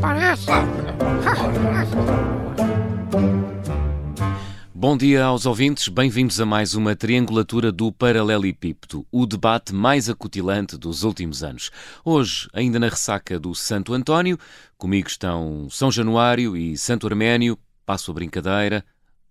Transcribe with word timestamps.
parece. 0.00 0.46
Bom 4.74 4.96
dia 4.96 5.24
aos 5.24 5.44
ouvintes, 5.44 5.88
bem-vindos 5.88 6.40
a 6.40 6.46
mais 6.46 6.74
uma 6.74 6.96
triangulatura 6.96 7.70
do 7.70 7.92
Paralelepípedo, 7.92 9.06
o 9.12 9.26
debate 9.26 9.74
mais 9.74 10.08
acutilante 10.08 10.78
dos 10.78 11.04
últimos 11.04 11.44
anos. 11.44 11.70
Hoje, 12.02 12.48
ainda 12.54 12.78
na 12.78 12.88
ressaca 12.88 13.38
do 13.38 13.54
Santo 13.54 13.92
António, 13.92 14.38
comigo 14.78 15.06
estão 15.06 15.68
São 15.68 15.92
Januário 15.92 16.56
e 16.56 16.78
Santo 16.78 17.06
Arménio. 17.06 17.58
Passo 17.84 18.10
a 18.10 18.14
brincadeira. 18.14 18.82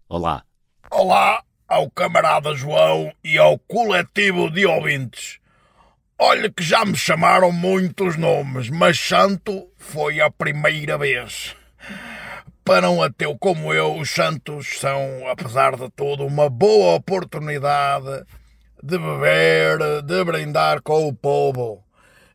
Olá. 0.08 0.44
Olá 0.92 1.44
ao 1.68 1.90
camarada 1.90 2.54
João 2.54 3.12
e 3.24 3.38
ao 3.38 3.58
coletivo 3.58 4.52
de 4.52 4.66
ouvintes. 4.68 5.40
Olha 6.22 6.52
que 6.52 6.62
já 6.62 6.84
me 6.84 6.98
chamaram 6.98 7.50
muitos 7.50 8.18
nomes, 8.18 8.70
mas 8.70 9.00
Santo 9.00 9.70
foi 9.78 10.20
a 10.20 10.30
primeira 10.30 10.98
vez. 10.98 11.56
Para 12.66 12.90
um 12.90 13.02
ateu 13.02 13.38
como 13.38 13.74
eu, 13.74 13.96
os 13.96 14.10
Santos 14.10 14.80
são, 14.80 15.26
apesar 15.30 15.78
de 15.78 15.90
tudo, 15.92 16.26
uma 16.26 16.50
boa 16.50 16.96
oportunidade 16.96 18.26
de 18.84 18.98
beber, 18.98 20.04
de 20.04 20.24
brindar 20.26 20.82
com 20.82 21.08
o 21.08 21.16
povo. 21.16 21.86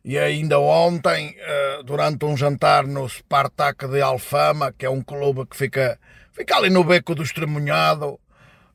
E 0.03 0.17
ainda 0.17 0.59
ontem, 0.59 1.35
eh, 1.37 1.81
durante 1.85 2.25
um 2.25 2.35
jantar 2.35 2.87
no 2.87 3.07
Spartak 3.07 3.87
de 3.87 4.01
Alfama, 4.01 4.73
que 4.75 4.87
é 4.87 4.89
um 4.89 5.03
clube 5.03 5.45
que 5.45 5.55
fica, 5.55 5.99
fica 6.33 6.57
ali 6.57 6.71
no 6.71 6.83
beco 6.83 7.13
do 7.13 7.21
Estremunhado, 7.21 8.19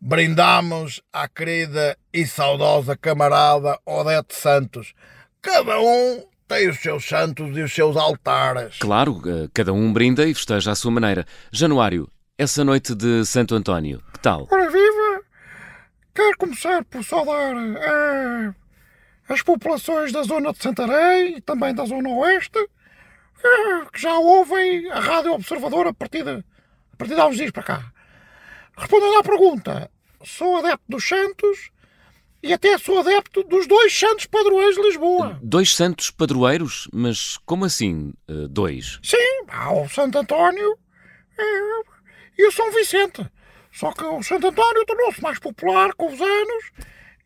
brindamos 0.00 1.02
à 1.12 1.28
querida 1.28 1.96
e 2.12 2.27
saudosa 2.27 2.96
camarada 2.96 3.78
Odete 3.84 4.34
Santos. 4.34 4.95
Cada 5.42 5.78
um 5.78 6.24
tem 6.48 6.68
os 6.68 6.80
seus 6.80 7.04
santos 7.04 7.56
e 7.56 7.61
os 7.61 7.72
seus 7.72 7.97
altares. 7.97 8.78
Claro, 8.78 9.20
eh, 9.27 9.48
cada 9.52 9.72
um 9.72 9.92
brinda 9.92 10.27
e 10.27 10.34
festeja 10.34 10.72
à 10.72 10.75
sua 10.75 10.91
maneira. 10.91 11.27
Januário, 11.52 12.08
essa 12.38 12.64
noite 12.64 12.94
de 12.94 13.25
Santo 13.27 13.55
António, 13.55 14.02
que 14.12 14.19
tal? 14.20 14.48
Ora 14.50 14.70
viva! 14.70 15.20
Quero 16.14 16.36
começar 16.38 16.84
por 16.84 17.05
saudar 17.05 17.55
eh, 17.55 18.55
as 19.28 19.42
populações 19.42 20.12
da 20.12 20.22
zona 20.22 20.53
de 20.53 20.62
Santarém 20.62 21.36
e 21.36 21.41
também 21.41 21.75
da 21.75 21.84
zona 21.84 22.08
oeste, 22.08 22.58
eh, 22.58 23.86
que 23.92 24.00
já 24.00 24.19
ouvem 24.19 24.91
a 24.91 24.98
Rádio 24.98 25.34
Observador 25.34 25.86
a 25.86 25.92
partir 25.92 26.25
de, 26.25 26.30
a 26.30 26.97
partir 26.97 27.14
de 27.14 27.20
há 27.20 27.27
uns 27.27 27.36
dias 27.36 27.50
para 27.50 27.62
cá. 27.62 27.92
Respondendo 28.81 29.19
à 29.19 29.23
pergunta, 29.23 29.91
sou 30.25 30.56
adepto 30.56 30.84
dos 30.89 31.06
Santos 31.06 31.70
e 32.42 32.50
até 32.50 32.78
sou 32.78 33.00
adepto 33.00 33.42
dos 33.42 33.67
dois 33.67 33.92
santos 33.97 34.25
padroeiros 34.25 34.77
de 34.77 34.83
Lisboa. 34.83 35.39
Dois 35.42 35.75
santos 35.75 36.11
padroeiros? 36.11 36.89
Mas 36.91 37.37
como 37.45 37.67
assim, 37.67 38.14
eh, 38.27 38.48
dois? 38.48 38.98
Sim, 39.03 39.45
há 39.48 39.70
o 39.70 39.87
Santo 39.87 40.17
António 40.17 40.78
eh, 41.39 41.83
e 42.39 42.48
o 42.48 42.50
São 42.50 42.72
Vicente. 42.72 43.31
Só 43.70 43.92
que 43.92 44.03
o 44.03 44.22
Santo 44.22 44.47
António 44.47 44.87
tornou-se 44.87 45.22
mais 45.22 45.39
popular 45.39 45.92
com 45.92 46.06
os 46.11 46.19
anos 46.19 46.65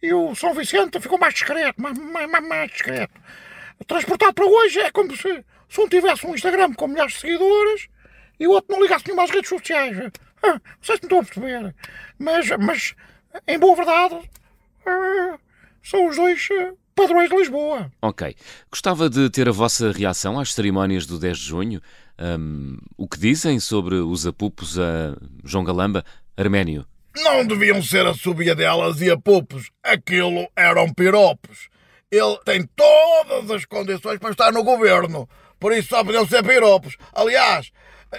e 0.02 0.12
o 0.12 0.34
São 0.34 0.54
Vicente 0.54 1.00
ficou 1.00 1.18
mais 1.18 1.34
discreto, 1.34 1.80
mais, 1.80 1.96
mais, 1.96 2.28
mais 2.28 2.70
discreto. 2.72 3.14
Transportado 3.86 4.34
para 4.34 4.44
hoje 4.44 4.80
é 4.80 4.90
como 4.90 5.16
se, 5.16 5.44
se 5.68 5.80
um 5.80 5.88
tivesse 5.88 6.26
um 6.26 6.34
Instagram 6.34 6.74
com 6.74 6.88
milhares 6.88 7.12
de 7.12 7.20
seguidores 7.20 7.86
e 8.40 8.48
o 8.48 8.50
outro 8.50 8.74
não 8.74 8.82
ligasse 8.82 9.06
nenhuma 9.06 9.22
às 9.22 9.30
redes 9.30 9.48
sociais. 9.48 9.96
Ah, 10.44 10.52
não 10.52 10.60
sei 10.82 10.96
se 10.96 11.02
me 11.02 11.06
estou 11.06 11.20
a 11.20 11.24
perceber. 11.24 11.74
Mas, 12.18 12.50
mas 12.58 12.94
em 13.46 13.58
boa 13.58 13.74
verdade, 13.74 14.30
ah, 14.86 15.38
são 15.82 16.06
os 16.08 16.16
dois 16.16 16.48
ah, 16.52 16.72
padrões 16.94 17.30
de 17.30 17.36
Lisboa. 17.36 17.90
Ok. 18.02 18.36
Gostava 18.70 19.08
de 19.08 19.30
ter 19.30 19.48
a 19.48 19.52
vossa 19.52 19.90
reação 19.90 20.38
às 20.38 20.52
cerimónias 20.52 21.06
do 21.06 21.18
10 21.18 21.38
de 21.38 21.44
junho. 21.44 21.80
Hum, 22.18 22.78
o 22.96 23.08
que 23.08 23.18
dizem 23.18 23.58
sobre 23.58 23.96
os 23.96 24.26
apupos 24.26 24.78
a 24.78 25.16
João 25.42 25.64
Galamba, 25.64 26.04
Arménio? 26.36 26.86
Não 27.16 27.46
deviam 27.46 27.82
ser 27.82 28.06
a 28.06 28.14
subia 28.14 28.54
delas 28.54 29.00
e 29.00 29.10
a 29.10 29.16
pupos. 29.16 29.70
Aquilo 29.82 30.48
eram 30.54 30.92
piropos. 30.92 31.68
Ele 32.10 32.38
tem 32.44 32.68
todas 32.76 33.50
as 33.50 33.64
condições 33.64 34.18
para 34.18 34.30
estar 34.30 34.52
no 34.52 34.62
governo. 34.62 35.28
Por 35.58 35.72
isso 35.72 35.88
só 35.88 36.04
podiam 36.04 36.26
ser 36.26 36.44
piropos. 36.44 36.96
Aliás, 37.12 37.70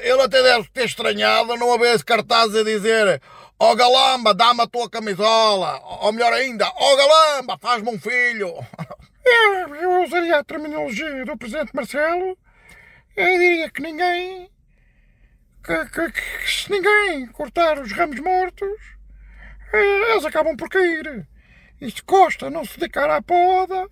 ele 0.01 0.21
até 0.21 0.41
deve 0.41 0.69
ter 0.69 0.85
estranhado 0.85 1.55
não 1.57 1.73
haver 1.73 1.95
esse 1.95 2.05
cartaz 2.05 2.55
a 2.55 2.63
dizer 2.63 3.21
Ó 3.57 3.71
oh, 3.71 3.75
Galamba, 3.75 4.33
dá-me 4.33 4.61
a 4.61 4.67
tua 4.67 4.89
camisola. 4.89 5.79
Ou 6.01 6.11
melhor 6.11 6.33
ainda, 6.33 6.67
ó 6.67 6.93
oh, 6.93 6.97
Galamba, 6.97 7.57
faz-me 7.57 7.89
um 7.89 7.99
filho. 7.99 8.53
Eu, 9.27 9.75
eu 9.75 10.03
usaria 10.03 10.37
a 10.37 10.43
terminologia 10.43 11.25
do 11.25 11.35
Presidente 11.35 11.75
Marcelo. 11.75 12.37
Eu 13.17 13.25
diria 13.25 13.71
que 13.71 13.81
ninguém. 13.81 14.51
Que, 15.63 15.85
que, 15.85 16.11
que 16.11 16.47
se 16.47 16.69
ninguém 16.69 17.25
cortar 17.29 17.79
os 17.79 17.91
ramos 17.91 18.19
mortos, 18.19 18.77
eh, 19.73 20.11
eles 20.11 20.25
acabam 20.25 20.55
por 20.55 20.69
cair. 20.69 21.27
E 21.81 21.89
se 21.89 22.03
Costa 22.03 22.51
não 22.51 22.63
se 22.63 22.79
dedicar 22.79 23.09
à 23.09 23.19
poda, 23.19 23.89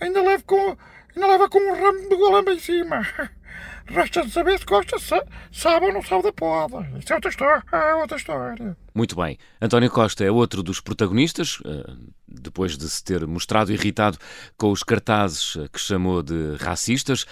ainda 0.00 0.20
leva 0.20 0.42
com, 0.42 0.76
ainda 1.14 1.26
leva 1.28 1.48
com 1.48 1.60
um 1.60 1.74
ramo 1.74 2.08
de 2.08 2.16
galamba 2.16 2.52
em 2.52 2.58
cima. 2.58 3.06
Resta 3.86 4.22
de 4.24 4.30
saber 4.30 4.58
se 4.58 4.66
Costa 4.66 4.96
sabe 5.52 5.86
ou 5.86 5.92
não 5.92 6.02
sabe 6.02 6.24
da 6.24 6.32
poda. 6.32 6.88
Isso 6.98 7.12
é 7.12 7.16
outra 7.16 7.30
história. 7.30 7.64
É 7.72 7.94
outra 7.94 8.16
história. 8.16 8.76
Muito 8.94 9.16
bem. 9.16 9.38
António 9.60 9.90
Costa 9.90 10.24
é 10.24 10.30
outro 10.30 10.62
dos 10.62 10.80
protagonistas, 10.80 11.58
eh, 11.64 11.92
depois 12.28 12.76
de 12.76 12.88
se 12.88 13.02
ter 13.02 13.26
mostrado 13.26 13.72
irritado 13.72 14.18
com 14.56 14.70
os 14.70 14.82
cartazes 14.82 15.56
que 15.72 15.78
chamou 15.78 16.22
de 16.22 16.56
racistas. 16.56 17.26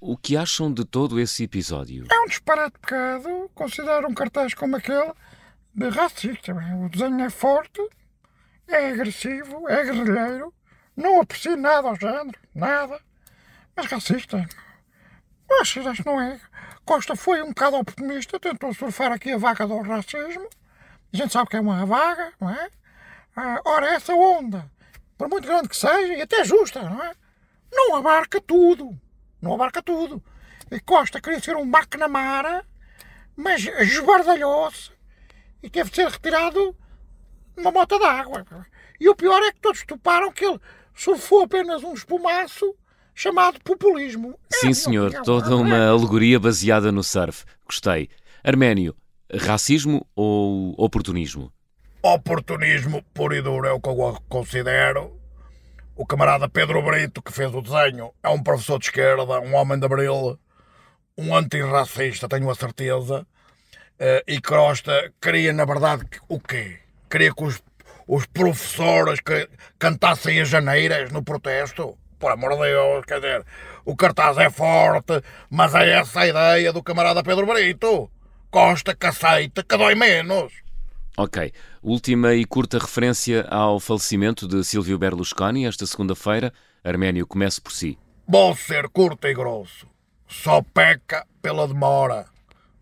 O 0.00 0.16
que 0.16 0.36
acham 0.36 0.72
de 0.72 0.84
todo 0.84 1.20
esse 1.20 1.44
episódio? 1.44 2.06
É 2.10 2.20
um 2.20 2.26
disparate 2.26 2.78
pecado 2.80 3.50
considerar 3.54 4.04
um 4.04 4.14
cartaz 4.14 4.52
como 4.52 4.76
aquele 4.76 5.12
de 5.74 5.88
racista. 5.88 6.52
O 6.52 6.88
desenho 6.88 7.20
é 7.20 7.30
forte, 7.30 7.80
é 8.68 8.90
agressivo, 8.90 9.68
é 9.68 9.84
guerrilheiro, 9.84 10.52
não 10.96 11.20
aprecio 11.20 11.56
nada 11.56 11.88
ao 11.88 11.94
género, 11.94 12.38
nada, 12.54 13.00
mas 13.76 13.86
racista. 13.86 14.46
Acho, 15.60 15.88
acho 15.88 16.02
que 16.02 16.08
não 16.08 16.20
é. 16.20 16.40
Costa 16.84 17.14
foi 17.14 17.42
um 17.42 17.48
bocado 17.48 17.76
oportunista, 17.76 18.40
tentou 18.40 18.74
surfar 18.74 19.12
aqui 19.12 19.30
a 19.32 19.38
vaga 19.38 19.66
do 19.66 19.80
racismo. 19.80 20.48
A 21.12 21.16
gente 21.16 21.32
sabe 21.32 21.48
que 21.48 21.56
é 21.56 21.60
uma 21.60 21.86
vaga, 21.86 22.32
não 22.40 22.50
é? 22.50 22.70
Ah, 23.36 23.60
ora, 23.64 23.86
essa 23.94 24.14
onda, 24.14 24.70
por 25.16 25.28
muito 25.28 25.46
grande 25.46 25.68
que 25.68 25.76
seja, 25.76 26.14
e 26.14 26.22
até 26.22 26.44
justa, 26.44 26.82
não 26.82 27.02
é? 27.02 27.14
Não 27.70 27.96
abarca 27.96 28.40
tudo. 28.40 28.98
Não 29.40 29.54
abarca 29.54 29.82
tudo. 29.82 30.22
E 30.70 30.80
Costa 30.80 31.20
queria 31.20 31.40
ser 31.40 31.56
um 31.56 31.62
McNamara, 31.62 32.64
mas 33.36 33.64
esbardalhou-se 33.64 34.90
e 35.62 35.70
teve 35.70 35.90
de 35.90 35.96
ser 35.96 36.08
retirado 36.08 36.76
numa 37.56 37.70
mota 37.70 37.98
d'água. 37.98 38.46
E 38.98 39.08
o 39.08 39.14
pior 39.14 39.42
é 39.42 39.52
que 39.52 39.60
todos 39.60 39.84
toparam 39.84 40.32
que 40.32 40.44
ele 40.44 40.60
surfou 40.94 41.42
apenas 41.44 41.82
um 41.82 41.92
espumaço 41.92 42.74
chamado 43.14 43.58
populismo. 43.62 44.38
Sim, 44.52 44.70
É, 44.70 44.74
senhor, 44.74 45.12
toda 45.22 45.56
uma 45.56 45.76
é. 45.76 45.88
alegoria 45.88 46.38
baseada 46.40 46.90
no 46.92 47.02
surf. 47.02 47.44
Gostei. 47.66 48.08
Arménio, 48.44 48.94
racismo 49.32 50.06
ou 50.16 50.74
oportunismo? 50.78 51.52
Oportunismo 52.02 53.02
puro 53.14 53.34
e 53.34 53.42
duro 53.42 53.66
é 53.66 53.72
o 53.72 53.80
que 53.80 53.88
eu 53.88 54.16
considero. 54.28 55.16
O 55.94 56.04
camarada 56.06 56.48
Pedro 56.48 56.82
Brito, 56.82 57.22
que 57.22 57.32
fez 57.32 57.54
o 57.54 57.60
desenho, 57.62 58.10
é 58.22 58.28
um 58.28 58.42
professor 58.42 58.78
de 58.78 58.86
esquerda, 58.86 59.40
um 59.40 59.54
homem 59.54 59.78
de 59.78 59.84
abril, 59.86 60.38
um 61.16 61.34
antirracista, 61.34 62.28
tenho 62.28 62.50
a 62.50 62.54
certeza. 62.54 63.26
Eh, 63.98 64.24
E 64.26 64.40
Costa 64.40 65.12
queria, 65.20 65.52
na 65.52 65.64
verdade, 65.64 66.04
o 66.28 66.40
quê? 66.40 66.78
Queria 67.08 67.32
que 67.32 67.44
os, 67.44 67.62
os 68.08 68.26
professores 68.26 69.20
que 69.20 69.48
cantassem 69.78 70.40
as 70.40 70.48
janeiras 70.48 71.12
no 71.12 71.22
protesto? 71.22 71.96
Por 72.22 72.30
amor 72.30 72.52
de 72.52 72.70
Deus, 72.70 73.04
quer 73.04 73.16
dizer, 73.16 73.44
o 73.84 73.96
cartaz 73.96 74.38
é 74.38 74.48
forte, 74.48 75.20
mas 75.50 75.74
é 75.74 75.98
essa 75.98 76.20
a 76.20 76.28
ideia 76.28 76.72
do 76.72 76.80
camarada 76.80 77.20
Pedro 77.20 77.44
Brito. 77.44 78.08
Costa 78.48 78.94
que 78.94 79.06
aceita, 79.06 79.64
que 79.64 79.76
dói 79.76 79.96
menos. 79.96 80.52
Ok. 81.16 81.52
Última 81.82 82.32
e 82.32 82.44
curta 82.44 82.78
referência 82.78 83.44
ao 83.50 83.80
falecimento 83.80 84.46
de 84.46 84.62
Silvio 84.62 84.96
Berlusconi 84.98 85.66
esta 85.66 85.84
segunda-feira. 85.84 86.52
Arménio, 86.84 87.26
comece 87.26 87.60
por 87.60 87.72
si. 87.72 87.98
Vou 88.28 88.54
ser 88.54 88.88
curto 88.88 89.26
e 89.26 89.34
grosso. 89.34 89.88
Só 90.28 90.62
peca 90.62 91.26
pela 91.42 91.66
demora. 91.66 92.26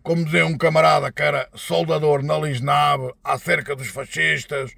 Como 0.02 0.22
dizia 0.22 0.44
um 0.44 0.58
camarada 0.58 1.10
que 1.10 1.22
era 1.22 1.48
soldador 1.54 2.22
na 2.22 2.36
Lisnave 2.36 3.14
acerca 3.24 3.74
dos 3.74 3.88
fascistas, 3.88 4.72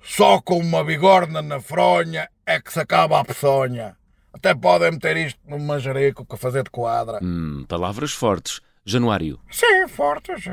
só 0.00 0.40
com 0.40 0.58
uma 0.58 0.84
bigorna 0.84 1.42
na 1.42 1.60
fronha 1.60 2.28
é 2.50 2.60
que 2.60 2.72
se 2.72 2.80
acaba 2.80 3.20
a 3.20 3.24
peçonha. 3.24 3.96
Até 4.32 4.54
podem 4.54 4.92
meter 4.92 5.16
isto 5.16 5.40
no 5.46 5.58
manjerico 5.58 6.24
que 6.24 6.36
fazer 6.36 6.64
de 6.64 6.70
quadra. 6.70 7.18
Hum, 7.22 7.64
palavras 7.68 8.12
fortes. 8.12 8.60
Januário. 8.84 9.38
Sim, 9.50 9.86
fortes. 9.88 10.44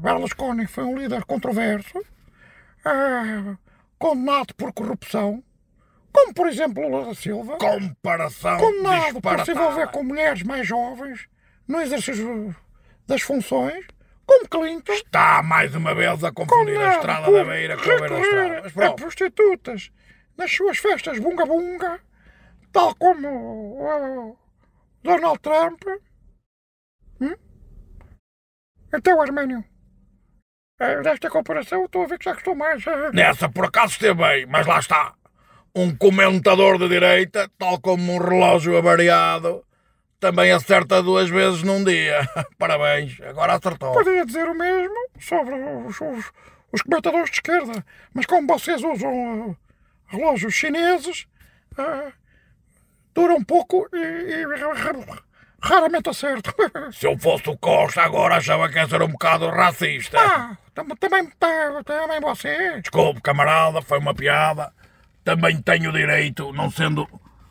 Berlusconi 0.00 0.66
foi 0.66 0.84
um 0.84 0.96
líder 0.96 1.24
controverso, 1.24 1.98
eh, 2.86 3.56
condenado 3.98 4.54
por 4.54 4.72
corrupção, 4.72 5.42
como 6.10 6.32
por 6.32 6.46
exemplo 6.46 6.88
Lula 6.88 7.06
da 7.06 7.14
Silva, 7.14 7.58
Comparação 7.58 8.58
condenado 8.58 9.20
por 9.20 9.44
se 9.44 9.50
envolver 9.50 9.88
com 9.88 10.02
mulheres 10.02 10.42
mais 10.42 10.66
jovens, 10.66 11.26
no 11.66 11.80
exercício 11.80 12.56
das 13.06 13.20
funções, 13.20 13.84
como 14.24 14.48
Clinton, 14.48 14.92
Está 14.92 15.42
mais 15.42 15.74
uma 15.74 15.94
vez 15.94 16.24
a 16.24 16.32
confundir 16.32 16.80
a 16.80 16.94
estrada 16.94 17.30
da 17.30 17.44
beira 17.44 17.76
com 17.76 17.82
a 17.82 18.00
beira 18.00 18.08
da 18.08 18.20
estrada. 18.20 18.72
Mas 18.74 18.86
a 18.86 18.92
prostitutas 18.94 19.90
nas 20.38 20.50
suas 20.54 20.78
festas 20.78 21.18
bunga-bunga, 21.18 22.00
tal 22.72 22.94
como 22.94 23.28
o 23.28 24.36
Donald 25.02 25.38
Trump. 25.40 25.82
Hum? 27.20 27.34
Então, 28.94 29.20
Arménio, 29.20 29.64
eh, 30.80 31.02
desta 31.02 31.28
comparação 31.28 31.84
estou 31.84 32.04
a 32.04 32.06
ver 32.06 32.18
que 32.18 32.24
já 32.24 32.32
gostou 32.34 32.54
mais. 32.54 32.86
eh. 32.86 33.10
nessa 33.12 33.48
por 33.48 33.66
acaso 33.66 33.92
esteve 33.92 34.14
bem, 34.14 34.46
mas 34.46 34.66
lá 34.66 34.78
está. 34.78 35.14
Um 35.74 35.94
comentador 35.94 36.78
de 36.78 36.88
direita, 36.88 37.50
tal 37.58 37.80
como 37.80 38.12
um 38.14 38.18
relógio 38.18 38.76
avariado, 38.76 39.64
também 40.18 40.50
acerta 40.50 41.02
duas 41.02 41.28
vezes 41.28 41.62
num 41.62 41.84
dia. 41.84 42.20
Parabéns, 42.58 43.20
agora 43.20 43.54
acertou. 43.56 43.92
Poderia 43.92 44.24
dizer 44.24 44.48
o 44.48 44.54
mesmo 44.54 44.94
sobre 45.20 45.54
os, 45.54 46.00
os- 46.00 46.32
os 46.72 46.82
comentadores 46.82 47.30
de 47.30 47.36
esquerda, 47.36 47.84
mas 48.14 48.26
como 48.26 48.46
vocês 48.46 48.82
usam 48.82 49.50
eh, 49.50 49.56
relógios 50.08 50.54
chineses, 50.54 51.26
eh, 51.78 52.12
duram 53.14 53.42
pouco 53.44 53.88
e, 53.92 53.96
e 53.98 54.44
ra- 54.44 55.22
raramente 55.60 56.08
acerto. 56.08 56.52
Se 56.92 57.06
eu 57.06 57.18
fosse 57.18 57.48
o 57.50 57.56
Costa 57.56 58.02
agora 58.02 58.36
achava 58.36 58.68
que 58.68 58.76
ia 58.78 58.88
ser 58.88 59.02
um 59.02 59.08
bocado 59.08 59.48
racista. 59.48 60.18
ah, 60.20 60.56
tam- 60.74 60.86
também, 60.96 61.26
tam- 61.38 61.82
também 61.84 62.20
você. 62.20 62.80
Desculpe, 62.80 63.20
camarada, 63.20 63.82
foi 63.82 63.98
uma 63.98 64.14
piada. 64.14 64.72
Também 65.24 65.60
tenho 65.60 65.92
direito, 65.92 66.52
não 66.52 66.70
sendo. 66.70 67.06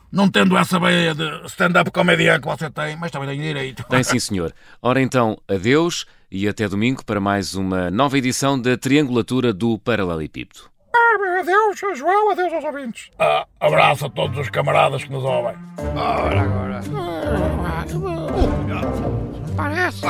Não 0.09 0.31
tendo 0.31 0.57
essa 0.57 0.79
veia 0.79 1.13
de 1.13 1.45
stand-up 1.47 1.91
comedian 1.91 2.39
que 2.39 2.47
você 2.47 2.69
tem, 2.69 2.95
mas 2.95 3.11
também 3.11 3.27
tenho 3.27 3.41
direito. 3.43 3.83
Tem 3.83 4.01
sim, 4.03 4.17
senhor. 4.19 4.53
Ora 4.81 5.01
então, 5.01 5.37
adeus 5.49 6.05
e 6.31 6.47
até 6.47 6.67
domingo 6.67 7.03
para 7.03 7.19
mais 7.19 7.55
uma 7.55 7.91
nova 7.91 8.17
edição 8.17 8.59
da 8.59 8.77
Triangulatura 8.77 9.51
do 9.53 9.77
Paralelepípedo. 9.77 10.61
Ah, 10.97 11.39
adeus, 11.39 11.79
João, 11.97 12.31
adeus 12.31 12.53
aos 12.53 12.63
ouvintes. 12.63 13.11
Ah, 13.19 13.45
abraço 13.59 14.05
a 14.07 14.09
todos 14.09 14.37
os 14.39 14.49
camaradas 14.49 15.03
que 15.03 15.11
nos 15.11 15.23
ouvem. 15.23 15.55
Ora, 15.95 16.41
agora. 16.41 16.81
Parece. 19.55 20.01